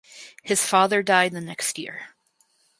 [0.41, 2.15] His father died the next year.